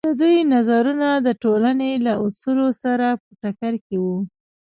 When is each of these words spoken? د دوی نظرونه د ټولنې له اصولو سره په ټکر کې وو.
د 0.07 0.09
دوی 0.21 0.37
نظرونه 0.53 1.09
د 1.27 1.29
ټولنې 1.43 1.91
له 2.05 2.13
اصولو 2.25 2.67
سره 2.83 3.07
په 3.23 3.31
ټکر 3.41 3.73
کې 3.85 3.97
وو. 4.03 4.17